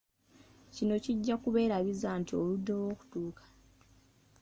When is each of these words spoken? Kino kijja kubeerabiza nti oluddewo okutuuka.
Kino 0.75 0.95
kijja 1.03 1.35
kubeerabiza 1.43 2.09
nti 2.19 2.31
oluddewo 2.41 2.83
okutuuka. 2.93 3.45